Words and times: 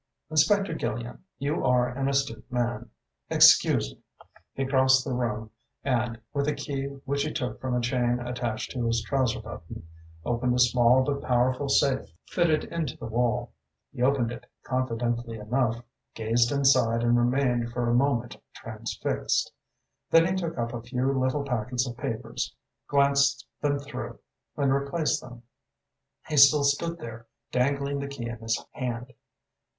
"Inspector 0.31 0.73
Gillan, 0.77 1.19
you 1.37 1.63
are 1.63 1.87
an 1.87 2.07
astute 2.09 2.51
man. 2.51 2.89
Excuse 3.29 3.91
me." 3.93 4.01
He 4.55 4.65
crossed 4.65 5.05
the 5.05 5.13
room 5.13 5.51
and, 5.83 6.19
with 6.33 6.47
a 6.47 6.55
key 6.55 6.85
which 7.05 7.21
he 7.21 7.31
took 7.31 7.61
from 7.61 7.75
a 7.75 7.81
chain 7.81 8.19
attached 8.19 8.71
to 8.71 8.87
his 8.87 9.03
trouser 9.03 9.39
button, 9.39 9.87
opened 10.25 10.55
a 10.55 10.59
small 10.59 11.03
but 11.03 11.21
powerful 11.21 11.69
safe 11.69 12.09
fitted 12.25 12.63
into 12.63 12.97
the 12.97 13.05
wall. 13.05 13.53
He 13.93 14.01
opened 14.01 14.31
it 14.31 14.47
confidently 14.63 15.37
enough, 15.37 15.83
gazed 16.15 16.51
inside 16.51 17.03
and 17.03 17.15
remained 17.15 17.71
for 17.71 17.87
a 17.87 17.93
moment 17.93 18.37
transfixed. 18.55 19.51
Then 20.09 20.25
he 20.25 20.33
took 20.33 20.57
up 20.57 20.73
a 20.73 20.81
few 20.81 21.13
little 21.13 21.43
packets 21.45 21.87
of 21.87 21.95
papers, 21.95 22.55
glanced 22.87 23.45
them 23.61 23.77
through 23.77 24.17
and 24.57 24.73
replaced 24.73 25.21
them. 25.21 25.43
He 26.27 26.37
still 26.37 26.63
stood 26.63 26.97
there, 26.97 27.27
dangling 27.51 27.99
the 27.99 28.07
key 28.07 28.27
in 28.27 28.39
his 28.39 28.59
hard. 28.73 29.13